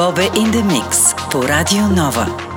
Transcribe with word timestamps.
Бобе 0.00 0.28
Индемикс 0.34 1.14
по 1.30 1.42
Радио 1.42 1.86
Нова. 1.86 2.49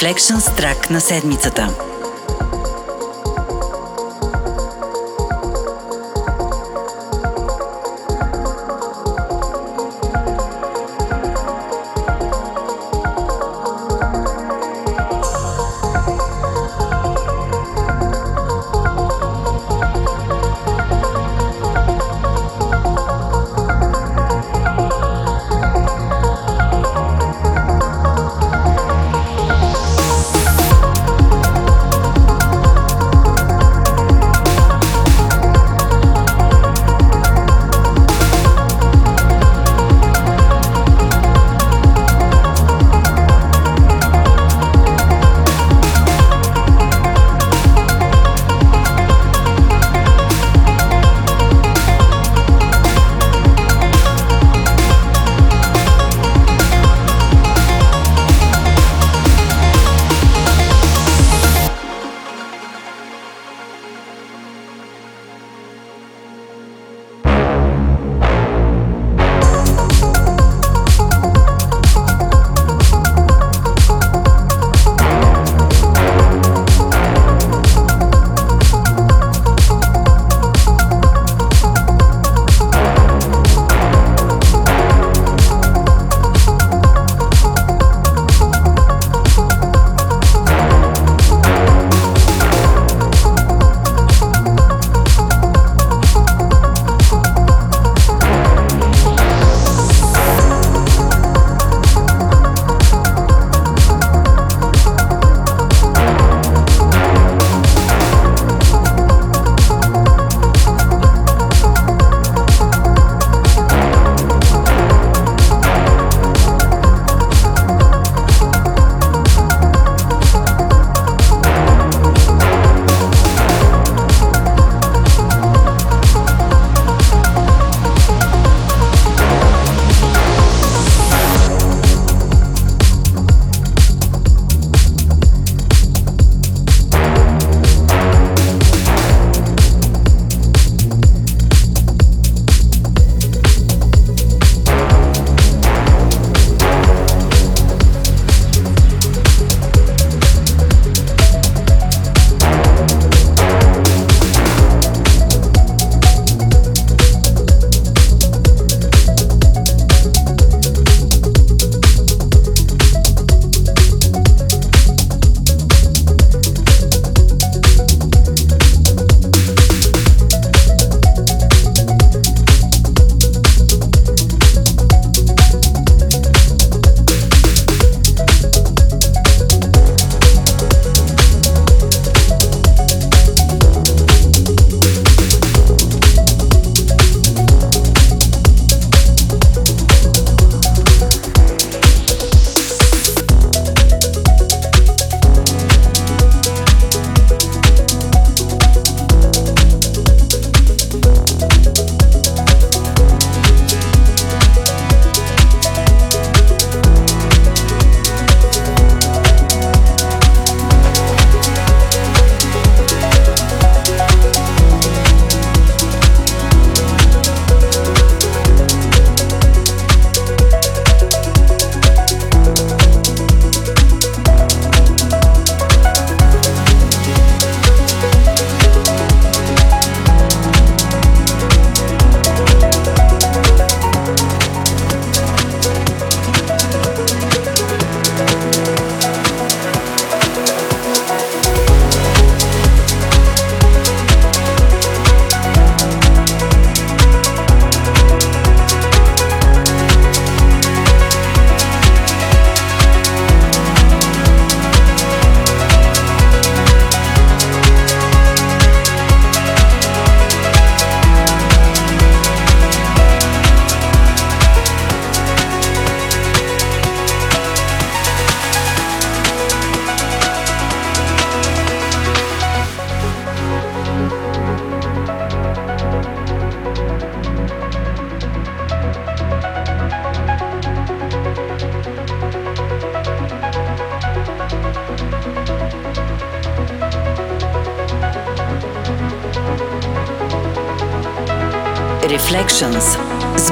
Reflections 0.00 0.56
трак 0.56 0.90
на 0.90 1.00
седмицата. 1.00 1.89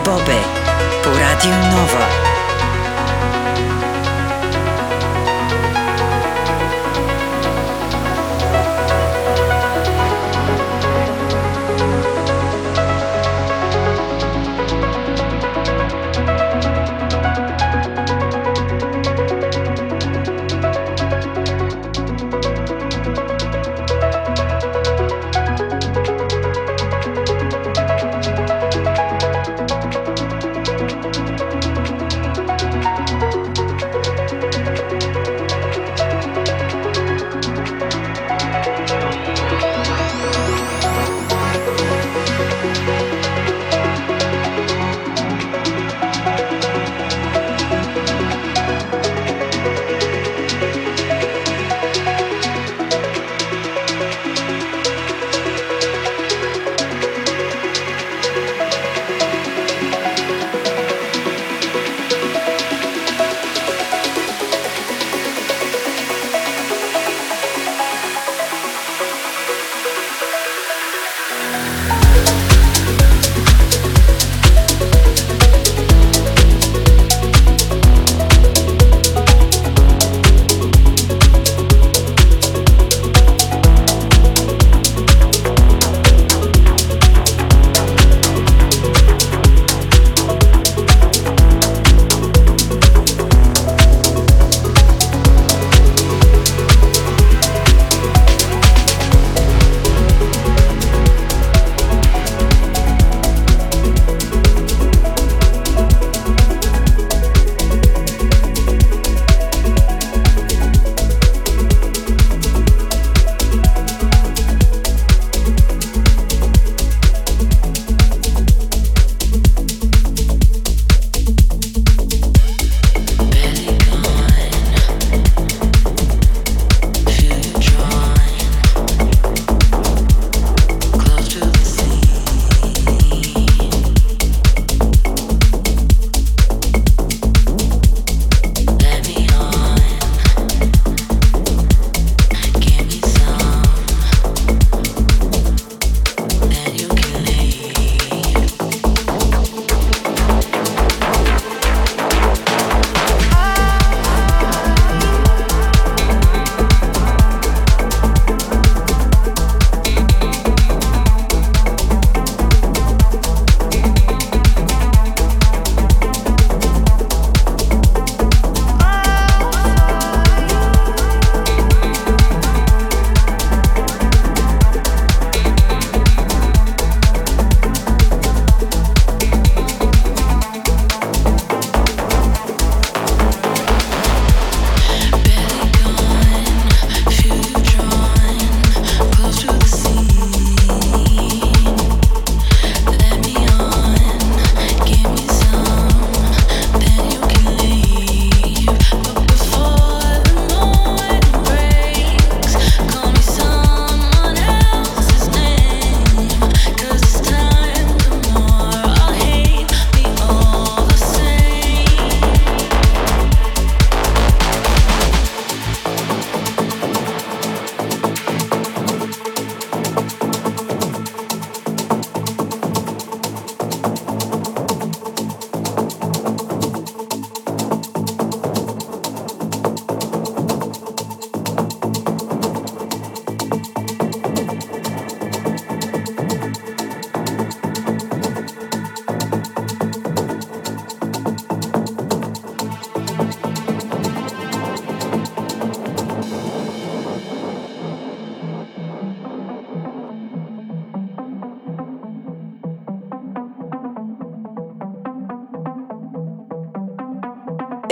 Бобе 0.08 0.42
по 1.04 1.10
Радио 1.10 1.50
Нова. 1.50 2.37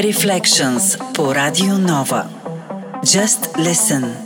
Reflections 0.05 0.97
по 1.15 1.33
Радио 1.33 1.77
Нова. 1.77 2.27
Just 3.03 3.55
listen. 3.57 4.24